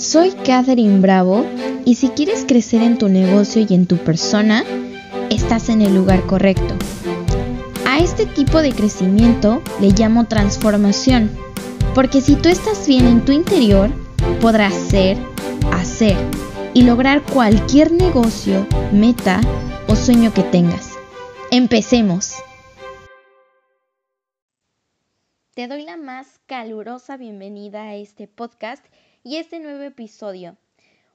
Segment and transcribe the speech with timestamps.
[0.00, 1.44] Soy Catherine Bravo
[1.84, 4.64] y si quieres crecer en tu negocio y en tu persona,
[5.28, 6.74] estás en el lugar correcto.
[7.84, 11.30] A este tipo de crecimiento le llamo transformación,
[11.94, 13.90] porque si tú estás bien en tu interior,
[14.40, 15.18] podrás ser,
[15.70, 16.16] hacer
[16.72, 19.42] y lograr cualquier negocio, meta
[19.86, 20.94] o sueño que tengas.
[21.50, 22.36] Empecemos.
[25.52, 28.82] Te doy la más calurosa bienvenida a este podcast
[29.22, 30.56] y este nuevo episodio.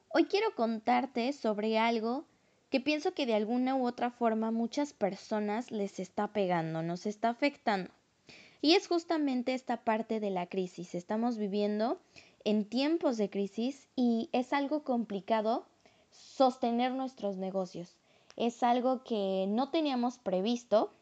[0.09, 2.26] Hoy quiero contarte sobre algo
[2.70, 7.30] que pienso que de alguna u otra forma muchas personas les está pegando, nos está
[7.30, 7.90] afectando.
[8.62, 10.94] Y es justamente esta parte de la crisis.
[10.94, 12.00] Estamos viviendo
[12.44, 15.66] en tiempos de crisis y es algo complicado
[16.12, 17.95] sostener nuestros negocios.
[18.36, 20.94] Es algo que no teníamos previsto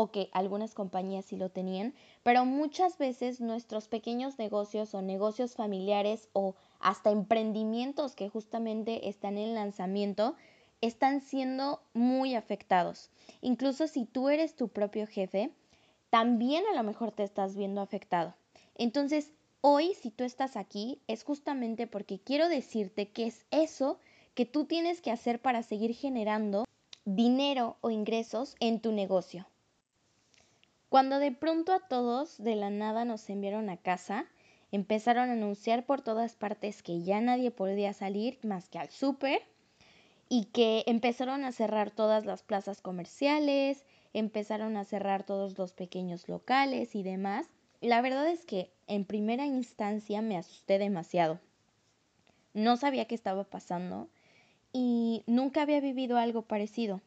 [0.00, 5.56] o que algunas compañías sí lo tenían, pero muchas veces nuestros pequeños negocios o negocios
[5.56, 10.36] familiares o hasta emprendimientos que justamente están en lanzamiento
[10.80, 13.10] están siendo muy afectados.
[13.40, 15.50] Incluso si tú eres tu propio jefe,
[16.10, 18.36] también a lo mejor te estás viendo afectado.
[18.76, 23.98] Entonces, hoy si tú estás aquí es justamente porque quiero decirte que es eso
[24.36, 26.66] que tú tienes que hacer para seguir generando
[27.04, 29.48] dinero o ingresos en tu negocio.
[30.88, 34.24] Cuando de pronto a todos de la nada nos enviaron a casa,
[34.72, 39.42] empezaron a anunciar por todas partes que ya nadie podía salir más que al súper
[40.30, 46.26] y que empezaron a cerrar todas las plazas comerciales, empezaron a cerrar todos los pequeños
[46.26, 47.46] locales y demás.
[47.82, 51.38] La verdad es que en primera instancia me asusté demasiado.
[52.54, 54.08] No sabía qué estaba pasando
[54.72, 57.02] y nunca había vivido algo parecido.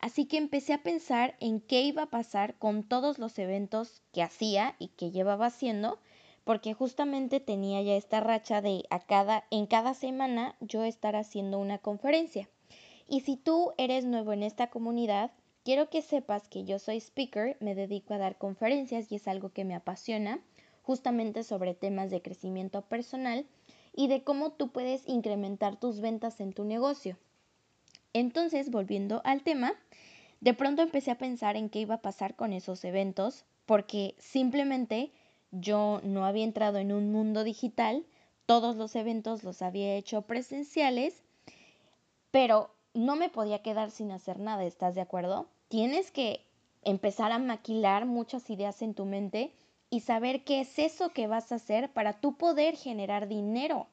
[0.00, 4.22] Así que empecé a pensar en qué iba a pasar con todos los eventos que
[4.22, 5.98] hacía y que llevaba haciendo,
[6.44, 11.58] porque justamente tenía ya esta racha de a cada, en cada semana yo estar haciendo
[11.58, 12.48] una conferencia.
[13.08, 15.32] Y si tú eres nuevo en esta comunidad,
[15.64, 19.50] quiero que sepas que yo soy speaker, me dedico a dar conferencias y es algo
[19.50, 20.40] que me apasiona,
[20.82, 23.44] justamente sobre temas de crecimiento personal
[23.94, 27.18] y de cómo tú puedes incrementar tus ventas en tu negocio.
[28.12, 29.74] Entonces, volviendo al tema,
[30.40, 35.12] de pronto empecé a pensar en qué iba a pasar con esos eventos, porque simplemente
[35.52, 38.04] yo no había entrado en un mundo digital,
[38.46, 41.22] todos los eventos los había hecho presenciales,
[42.30, 45.46] pero no me podía quedar sin hacer nada, ¿estás de acuerdo?
[45.68, 46.44] Tienes que
[46.82, 49.52] empezar a maquilar muchas ideas en tu mente
[49.90, 53.88] y saber qué es eso que vas a hacer para tú poder generar dinero,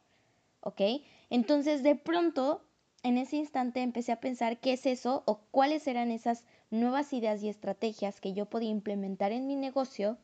[0.61, 0.81] ¿ok?
[1.29, 2.61] Entonces de pronto
[3.07, 7.41] en ese instante empecé a pensar qué es eso o cuáles eran esas nuevas ideas
[7.41, 10.17] y estrategias que yo podía implementar en mi negocio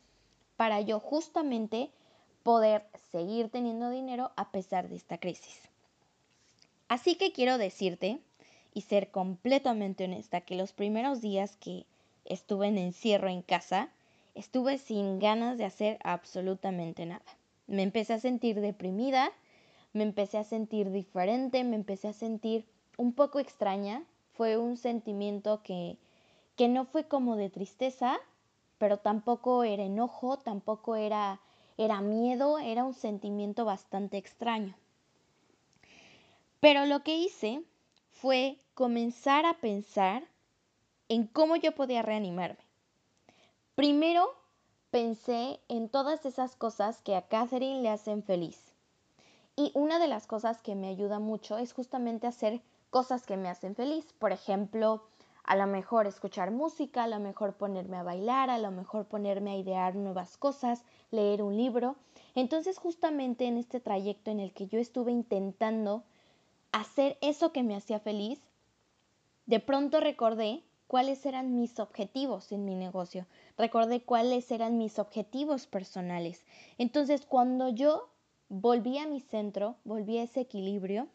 [0.58, 1.92] para yo justamente
[2.44, 5.62] poder seguir teniendo dinero a pesar de esta crisis.
[6.90, 8.20] Así que quiero decirte
[8.74, 11.86] y ser completamente honesta que los primeros días que
[12.26, 13.92] estuve en encierro en casa,
[14.36, 17.24] estuve sin ganas de hacer absolutamente nada.
[17.66, 19.32] Me empecé a sentir deprimida,
[19.94, 22.66] me empecé a sentir diferente, me empecé a sentir
[22.98, 24.04] un poco extraña.
[24.34, 25.98] Fue un sentimiento que,
[26.56, 28.20] que no fue como de tristeza,
[28.78, 31.40] pero tampoco era enojo, tampoco era,
[31.78, 34.76] era miedo, era un sentimiento bastante extraño.
[36.60, 37.62] Pero lo que hice
[38.12, 40.24] fue comenzar a pensar
[41.10, 42.64] en cómo yo podía reanimarme.
[43.76, 44.34] Primero
[44.92, 48.74] pensé en todas esas cosas que a Catherine le hacen feliz.
[49.56, 52.62] Y una de las cosas que me ayuda mucho es justamente hacer
[52.94, 54.14] cosas que me hacen feliz.
[54.20, 55.02] Por ejemplo,
[55.44, 59.54] a lo mejor escuchar música, a lo mejor ponerme a bailar, a lo mejor ponerme
[59.54, 61.96] a idear nuevas cosas, leer un libro.
[62.36, 66.04] Entonces justamente en este trayecto en el que yo estuve intentando
[66.72, 68.40] hacer eso que me hacía feliz,
[69.48, 73.26] de pronto recordé cuáles eran mis objetivos en mi negocio,
[73.58, 76.46] recordé cuáles eran mis objetivos personales.
[76.78, 78.10] Entonces cuando yo
[78.50, 81.08] volví a mi centro, volví a ese equilibrio,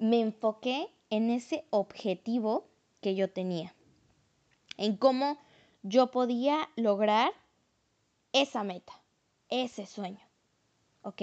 [0.00, 2.66] me enfoqué en ese objetivo
[3.00, 3.74] que yo tenía,
[4.78, 5.38] en cómo
[5.82, 7.32] yo podía lograr
[8.32, 8.92] esa meta,
[9.48, 10.20] ese sueño.
[11.02, 11.22] ¿Ok?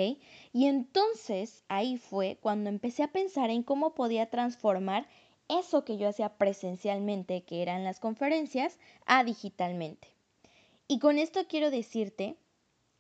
[0.54, 5.08] Y entonces ahí fue cuando empecé a pensar en cómo podía transformar
[5.50, 10.08] eso que yo hacía presencialmente, que eran las conferencias, a digitalmente.
[10.88, 12.38] Y con esto quiero decirte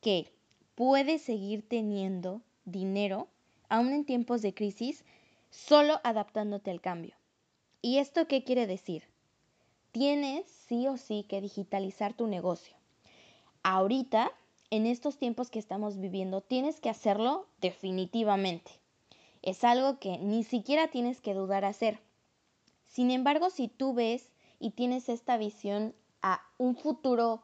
[0.01, 0.31] que
[0.75, 3.27] puedes seguir teniendo dinero,
[3.69, 5.03] aún en tiempos de crisis,
[5.49, 7.15] solo adaptándote al cambio.
[7.81, 9.03] ¿Y esto qué quiere decir?
[9.91, 12.75] Tienes sí o sí que digitalizar tu negocio.
[13.63, 14.31] Ahorita
[14.69, 18.71] en estos tiempos que estamos viviendo, tienes que hacerlo definitivamente.
[19.41, 22.01] Es algo que ni siquiera tienes que dudar hacer.
[22.85, 24.29] Sin embargo, si tú ves
[24.59, 27.43] y tienes esta visión a un futuro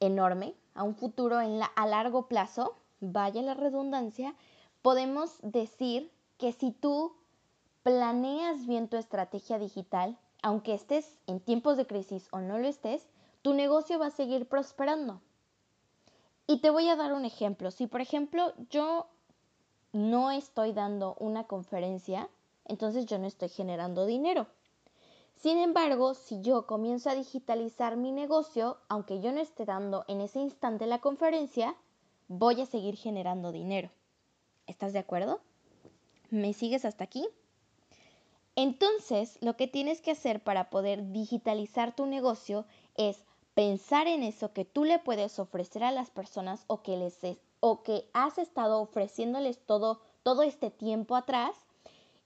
[0.00, 4.34] enorme, a un futuro en la, a largo plazo, vaya la redundancia,
[4.80, 7.14] podemos decir que si tú
[7.82, 13.08] planeas bien tu estrategia digital, aunque estés en tiempos de crisis o no lo estés,
[13.42, 15.20] tu negocio va a seguir prosperando.
[16.46, 17.70] Y te voy a dar un ejemplo.
[17.70, 19.06] Si por ejemplo yo
[19.92, 22.28] no estoy dando una conferencia,
[22.64, 24.46] entonces yo no estoy generando dinero.
[25.36, 30.20] Sin embargo, si yo comienzo a digitalizar mi negocio, aunque yo no esté dando en
[30.20, 31.76] ese instante la conferencia,
[32.28, 33.90] voy a seguir generando dinero.
[34.66, 35.40] ¿Estás de acuerdo?
[36.30, 37.26] ¿Me sigues hasta aquí?
[38.56, 42.66] Entonces, lo que tienes que hacer para poder digitalizar tu negocio
[42.96, 43.24] es
[43.54, 47.18] pensar en eso que tú le puedes ofrecer a las personas o que les
[47.60, 51.54] o que has estado ofreciéndoles todo todo este tiempo atrás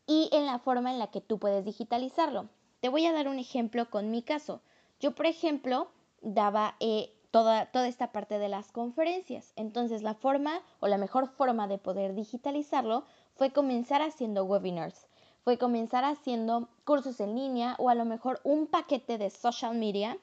[0.07, 2.49] y en la forma en la que tú puedes digitalizarlo.
[2.81, 4.63] Te voy a dar un ejemplo con mi caso.
[5.01, 5.91] Yo, por ejemplo,
[6.23, 9.53] daba eh, toda, toda esta parte de las conferencias.
[9.57, 13.05] Entonces, la forma o la mejor forma de poder digitalizarlo
[13.39, 15.07] fue comenzar haciendo webinars,
[15.45, 20.19] fue comenzar haciendo cursos en línea o a lo mejor un paquete de social media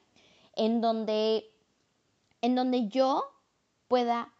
[0.54, 1.50] en donde,
[2.42, 3.24] en donde yo
[3.88, 4.32] pueda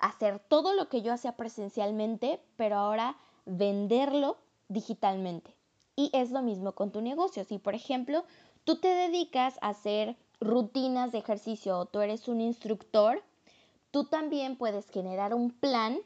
[0.00, 3.16] hacer todo lo que yo hacía presencialmente, pero ahora
[3.46, 4.36] venderlo
[4.68, 5.54] digitalmente.
[5.94, 7.44] Y es lo mismo con tu negocio.
[7.44, 8.24] Si, por ejemplo,
[8.64, 13.22] tú te dedicas a hacer rutinas de ejercicio o tú eres un instructor,
[13.92, 15.98] tú también puedes generar un plan,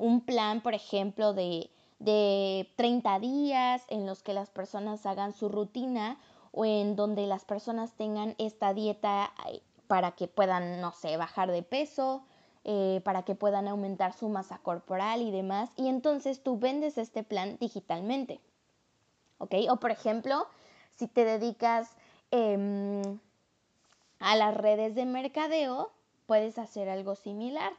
[0.00, 5.48] un plan, por ejemplo, de, de 30 días en los que las personas hagan su
[5.48, 6.18] rutina
[6.52, 11.50] o en donde las personas tengan esta dieta eh, para que puedan, no sé, bajar
[11.50, 12.24] de peso,
[12.64, 15.70] eh, para que puedan aumentar su masa corporal y demás.
[15.76, 18.40] Y entonces tú vendes este plan digitalmente.
[19.38, 19.54] ¿Ok?
[19.70, 20.46] O por ejemplo,
[20.96, 21.90] si te dedicas
[22.30, 23.18] em,
[24.18, 25.90] a las redes de mercadeo,
[26.26, 27.72] puedes hacer algo similar.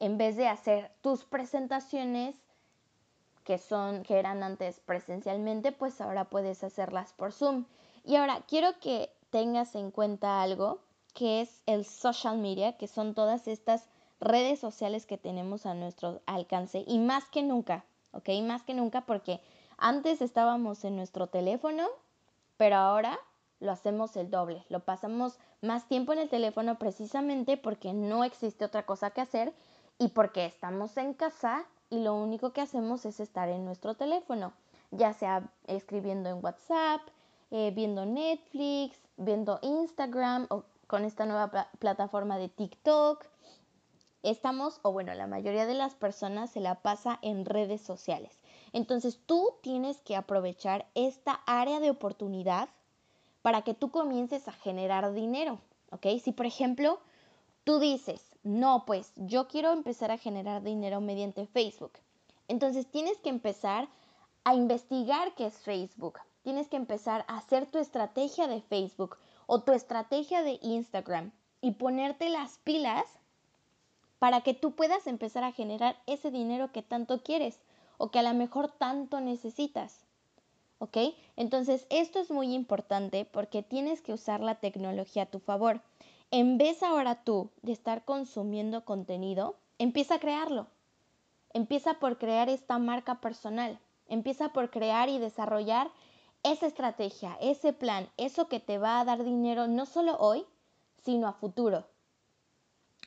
[0.00, 2.36] En vez de hacer tus presentaciones
[3.44, 7.64] que son que eran antes presencialmente, pues ahora puedes hacerlas por Zoom.
[8.04, 10.80] Y ahora quiero que tengas en cuenta algo
[11.14, 13.88] que es el social media, que son todas estas
[14.20, 18.28] redes sociales que tenemos a nuestro alcance y más que nunca, ¿ok?
[18.42, 19.40] Más que nunca porque
[19.78, 21.86] antes estábamos en nuestro teléfono,
[22.56, 23.18] pero ahora
[23.60, 28.64] lo hacemos el doble, lo pasamos más tiempo en el teléfono precisamente porque no existe
[28.64, 29.52] otra cosa que hacer
[29.98, 34.52] y porque estamos en casa y lo único que hacemos es estar en nuestro teléfono,
[34.90, 37.00] ya sea escribiendo en WhatsApp,
[37.50, 43.24] eh, viendo Netflix, viendo Instagram o con esta nueva plataforma de TikTok.
[44.22, 48.38] Estamos, o bueno, la mayoría de las personas se la pasa en redes sociales.
[48.72, 52.68] Entonces tú tienes que aprovechar esta área de oportunidad
[53.42, 55.58] para que tú comiences a generar dinero,
[55.90, 56.06] ¿ok?
[56.22, 57.00] Si por ejemplo
[57.64, 61.92] tú dices, no, pues yo quiero empezar a generar dinero mediante Facebook,
[62.48, 63.88] entonces tienes que empezar
[64.44, 69.60] a investigar qué es Facebook, tienes que empezar a hacer tu estrategia de Facebook o
[69.62, 73.04] tu estrategia de Instagram y ponerte las pilas
[74.18, 77.60] para que tú puedas empezar a generar ese dinero que tanto quieres
[77.98, 80.00] o que a lo mejor tanto necesitas.
[80.78, 80.96] ¿Ok?
[81.36, 85.80] Entonces esto es muy importante porque tienes que usar la tecnología a tu favor.
[86.30, 90.66] En vez ahora tú de estar consumiendo contenido, empieza a crearlo.
[91.54, 93.78] Empieza por crear esta marca personal.
[94.08, 95.90] Empieza por crear y desarrollar
[96.42, 100.44] esa estrategia, ese plan, eso que te va a dar dinero no solo hoy,
[101.02, 101.86] sino a futuro.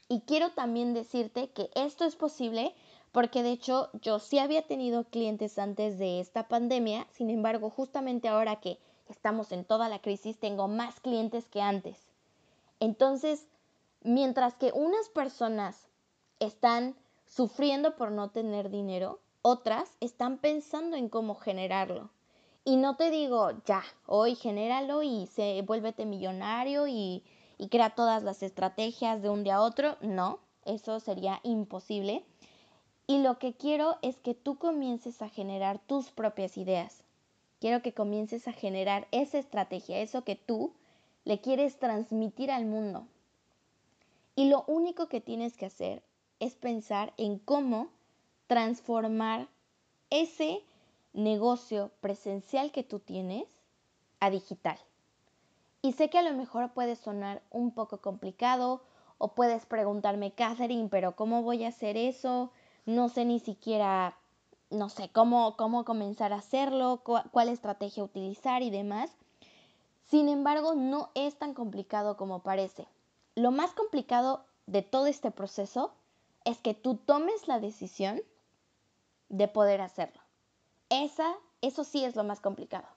[0.10, 2.74] Y quiero también decirte que esto es posible
[3.12, 8.28] porque de hecho yo sí había tenido clientes antes de esta pandemia, sin embargo justamente
[8.28, 12.11] ahora que estamos en toda la crisis tengo más clientes que antes.
[12.82, 13.48] Entonces,
[14.02, 15.88] mientras que unas personas
[16.40, 16.96] están
[17.28, 22.10] sufriendo por no tener dinero, otras están pensando en cómo generarlo.
[22.66, 27.24] Y no te digo, ya, hoy genéralo y se vuélvete millonario y,
[27.60, 29.98] y crea todas las estrategias de un día a otro.
[30.02, 32.26] No, eso sería imposible.
[33.06, 37.04] Y lo que quiero es que tú comiences a generar tus propias ideas.
[37.60, 40.74] Quiero que comiences a generar esa estrategia, eso que tú
[41.24, 43.08] le quieres transmitir al mundo.
[44.36, 46.04] Y lo único que tienes que hacer
[46.40, 47.90] es pensar en cómo
[48.48, 49.48] transformar
[50.10, 50.64] ese
[51.14, 53.46] negocio presencial que tú tienes
[54.20, 54.78] a digital.
[55.82, 58.84] Y sé que a lo mejor puede sonar un poco complicado
[59.18, 62.52] o puedes preguntarme, Catherine, pero ¿cómo voy a hacer eso?
[62.86, 64.18] No sé ni siquiera,
[64.70, 69.16] no sé cómo, cómo comenzar a hacerlo, cuál estrategia utilizar y demás.
[70.12, 72.86] Sin embargo, no es tan complicado como parece.
[73.36, 75.94] Lo más complicado de todo este proceso
[76.44, 78.22] es que tú tomes la decisión
[79.30, 80.22] de poder hacerlo.
[80.90, 82.90] Esa, eso sí es lo más complicado.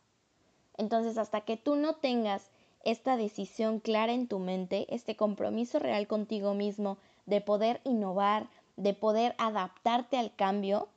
[0.76, 2.50] Entonces, hasta que tú no tengas
[2.82, 8.92] esta decisión clara en tu mente, este compromiso real contigo mismo de poder innovar, de
[8.92, 10.88] poder adaptarte al cambio,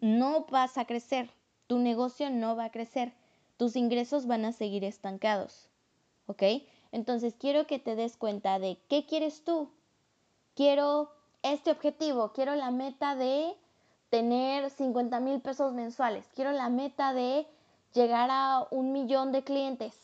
[0.00, 1.28] no vas a crecer,
[1.66, 3.12] tu negocio no va a crecer,
[3.62, 5.68] tus ingresos van a seguir estancados.
[6.26, 6.42] ¿Ok?
[6.90, 9.70] Entonces quiero que te des cuenta de qué quieres tú.
[10.56, 13.54] Quiero este objetivo, quiero la meta de
[14.10, 17.46] tener 50 mil pesos mensuales, quiero la meta de
[17.94, 19.94] llegar a un millón de clientes,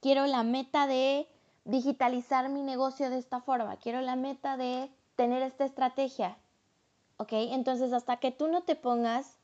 [0.00, 1.26] quiero la meta de
[1.64, 6.38] digitalizar mi negocio de esta forma, quiero la meta de tener esta estrategia.
[7.16, 7.32] ¿Ok?
[7.32, 9.38] Entonces hasta que tú no te pongas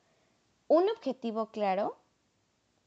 [0.69, 1.97] un objetivo claro,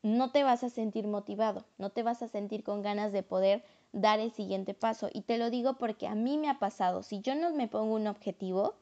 [0.04, 3.64] no te vas a sentir motivado, no te vas a sentir con ganas de poder
[3.94, 5.10] dar el siguiente paso.
[5.12, 7.96] Y te lo digo porque a mí me ha pasado, si yo no me pongo
[7.96, 8.76] un objetivo,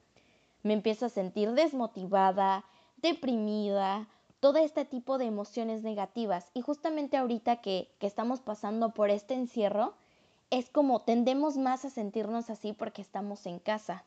[0.64, 2.66] me empiezo a sentir desmotivada,
[2.98, 4.08] deprimida,
[4.40, 6.50] todo este tipo de emociones negativas.
[6.56, 9.94] Y justamente ahorita que, que estamos pasando por este encierro,
[10.50, 14.04] es como tendemos más a sentirnos así porque estamos en casa.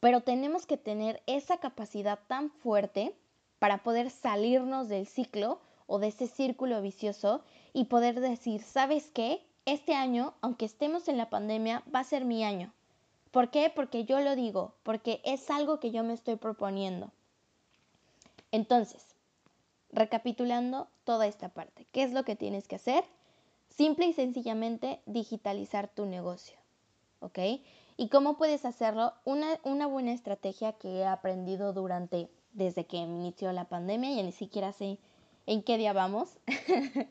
[0.00, 3.16] Pero tenemos que tener esa capacidad tan fuerte
[3.58, 5.60] para poder salirnos del ciclo
[5.92, 7.42] o de ese círculo vicioso
[7.74, 9.44] y poder decir, ¿sabes qué?
[9.66, 12.72] Este año, aunque estemos en la pandemia, va a ser mi año.
[13.30, 13.68] ¿Por qué?
[13.68, 17.10] Porque yo lo digo, porque es algo que yo me estoy proponiendo.
[18.52, 19.04] Entonces,
[19.90, 23.04] recapitulando toda esta parte, ¿qué es lo que tienes que hacer?
[23.68, 26.56] Simple y sencillamente digitalizar tu negocio.
[27.20, 27.38] ¿Ok?
[27.98, 29.12] ¿Y cómo puedes hacerlo?
[29.26, 34.32] Una, una buena estrategia que he aprendido durante, desde que inició la pandemia, ya ni
[34.32, 34.98] siquiera sé
[35.46, 36.38] en qué día vamos,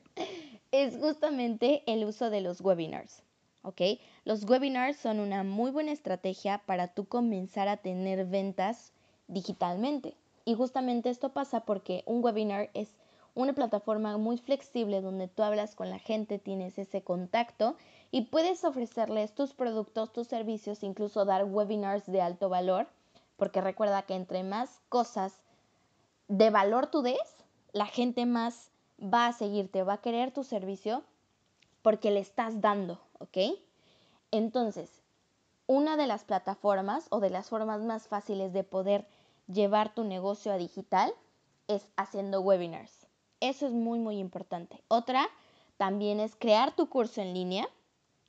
[0.71, 3.23] es justamente el uso de los webinars.
[3.63, 3.81] ¿Ok?
[4.25, 8.91] Los webinars son una muy buena estrategia para tú comenzar a tener ventas
[9.27, 10.15] digitalmente.
[10.45, 12.89] Y justamente esto pasa porque un webinar es
[13.35, 17.75] una plataforma muy flexible donde tú hablas con la gente, tienes ese contacto
[18.09, 22.87] y puedes ofrecerles tus productos, tus servicios, incluso dar webinars de alto valor,
[23.37, 25.41] porque recuerda que entre más cosas
[26.27, 27.40] de valor tú des,
[27.73, 31.03] la gente más va a seguirte, va a querer tu servicio
[31.81, 33.37] porque le estás dando, ¿ok?
[34.31, 35.01] Entonces,
[35.67, 39.07] una de las plataformas o de las formas más fáciles de poder
[39.47, 41.13] llevar tu negocio a digital
[41.67, 43.07] es haciendo webinars.
[43.39, 44.83] Eso es muy, muy importante.
[44.87, 45.27] Otra
[45.77, 47.67] también es crear tu curso en línea,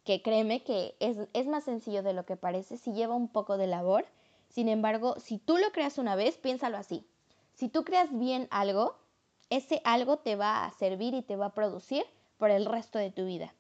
[0.05, 3.57] que créeme que es, es más sencillo de lo que parece, si lleva un poco
[3.59, 4.07] de labor.
[4.49, 7.07] Sin embargo, si tú lo creas una vez, piénsalo así.
[7.55, 8.97] Si tú creas bien algo,
[9.57, 12.05] ese algo te va a servir y te va a producir
[12.39, 13.55] por el resto de tu vida.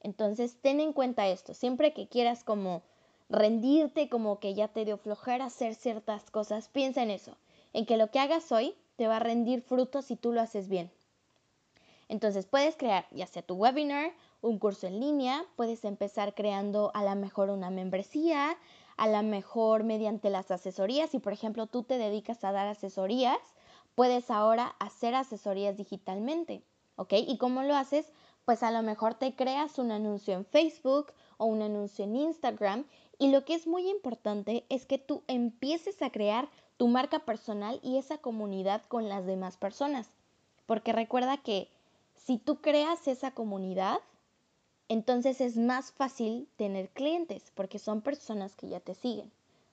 [0.00, 1.54] Entonces, ten en cuenta esto.
[1.54, 2.82] Siempre que quieras como
[3.30, 7.38] rendirte, como que ya te dio flojera hacer ciertas cosas, piensa en eso.
[7.72, 10.68] En que lo que hagas hoy te va a rendir frutos si tú lo haces
[10.68, 10.90] bien.
[12.08, 14.12] Entonces, puedes crear ya sea tu webinar,
[14.42, 18.58] un curso en línea, puedes empezar creando a lo mejor una membresía,
[18.98, 21.08] a lo mejor mediante las asesorías.
[21.08, 23.38] Si, por ejemplo, tú te dedicas a dar asesorías,
[23.94, 26.62] puedes ahora hacer asesorías digitalmente,
[26.96, 27.14] ¿ok?
[27.26, 28.10] ¿Y cómo lo haces?
[28.44, 32.84] Pues a lo mejor te creas un anuncio en Facebook o un anuncio en Instagram
[33.18, 37.78] y lo que es muy importante es que tú empieces a crear tu marca personal
[37.82, 40.08] y esa comunidad con las demás personas.
[40.66, 41.68] Porque recuerda que
[42.16, 43.98] si tú creas esa comunidad,
[44.88, 49.30] entonces es más fácil tener clientes porque son personas que ya te siguen.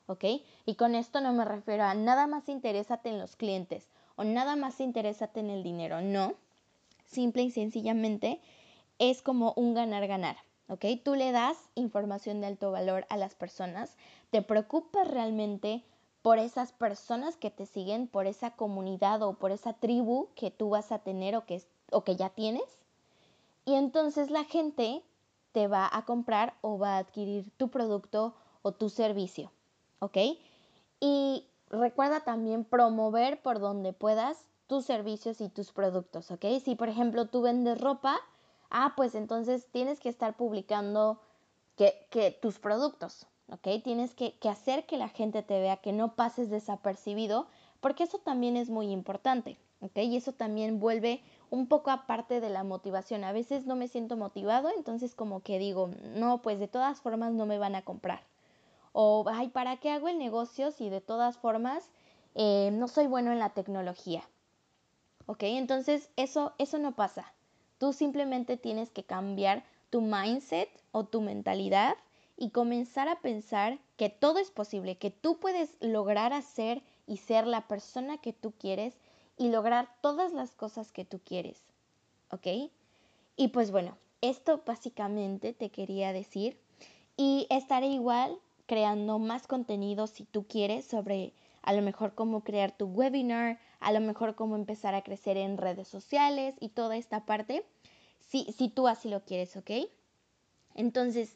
[0.08, 0.26] ¿Ok?
[0.66, 4.56] Y con esto no me refiero a nada más interésate en los clientes o nada
[4.56, 6.02] más interésate en el dinero.
[6.02, 6.34] No,
[7.06, 8.40] simple y sencillamente
[9.00, 10.38] es como un ganar-ganar.
[10.68, 10.86] ¿Ok?
[11.04, 13.98] Tú le das información de alto valor a las personas,
[14.30, 15.84] te preocupas realmente
[16.22, 20.70] por esas personas que te siguen, por esa comunidad o por esa tribu que tú
[20.70, 22.64] vas a tener o que, o que ya tienes.
[23.66, 25.04] Y entonces la gente
[25.52, 29.52] te va a comprar o va a adquirir tu producto o tu servicio.
[30.00, 30.18] ¿Ok?
[31.00, 31.46] Y
[31.80, 36.46] recuerda también promover por donde puedas tus servicios y tus productos, ¿ok?
[36.64, 38.18] Si por ejemplo tú vendes ropa,
[38.70, 41.22] ah, pues entonces tienes que estar publicando
[41.76, 43.68] que, que tus productos, ¿ok?
[43.84, 47.48] Tienes que, que hacer que la gente te vea, que no pases desapercibido,
[47.82, 49.98] porque eso también es muy importante, ¿ok?
[49.98, 53.24] Y eso también vuelve un poco aparte de la motivación.
[53.24, 57.34] A veces no me siento motivado, entonces como que digo, no, pues de todas formas
[57.34, 58.31] no me van a comprar.
[58.94, 61.90] O, ay, ¿para qué hago el negocio si de todas formas
[62.36, 64.24] eh, no soy bueno en la tecnología?
[65.26, 65.44] ¿Ok?
[65.44, 67.34] Entonces eso, eso no pasa.
[67.78, 71.96] Tú simplemente tienes que cambiar tu mindset o tu mentalidad
[72.38, 77.46] y comenzar a pensar que todo es posible, que tú puedes lograr hacer y ser
[77.46, 78.98] la persona que tú quieres
[79.38, 81.64] y lograr todas las cosas que tú quieres.
[82.32, 82.72] ¿Ok?
[83.36, 86.58] Y pues bueno, esto básicamente te quería decir
[87.18, 88.38] y estaré igual
[88.72, 93.92] creando más contenido si tú quieres sobre a lo mejor cómo crear tu webinar, a
[93.92, 97.66] lo mejor cómo empezar a crecer en redes sociales y toda esta parte,
[98.22, 99.72] si, si tú así lo quieres, ¿ok?
[100.74, 101.36] Entonces,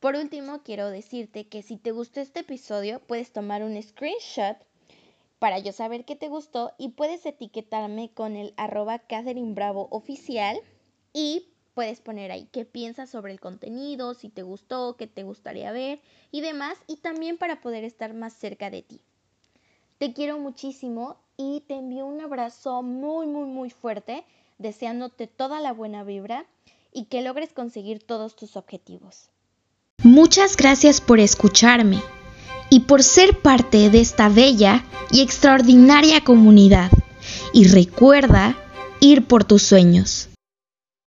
[0.00, 4.56] por último, quiero decirte que si te gustó este episodio, puedes tomar un screenshot
[5.38, 10.58] para yo saber que te gustó y puedes etiquetarme con el arroba Catherine Bravo oficial
[11.12, 15.72] y puedes poner ahí qué piensas sobre el contenido, si te gustó, qué te gustaría
[15.72, 16.00] ver
[16.30, 19.00] y demás y también para poder estar más cerca de ti.
[19.98, 24.24] Te quiero muchísimo y te envío un abrazo muy muy muy fuerte
[24.58, 26.46] deseándote toda la buena vibra
[26.92, 29.30] y que logres conseguir todos tus objetivos.
[30.02, 32.00] Muchas gracias por escucharme
[32.70, 36.90] y por ser parte de esta bella y extraordinaria comunidad.
[37.52, 38.56] Y recuerda
[39.00, 40.29] ir por tus sueños.